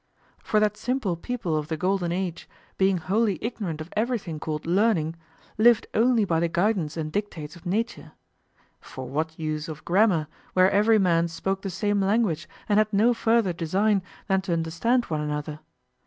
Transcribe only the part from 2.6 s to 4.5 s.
being wholly ignorant of everything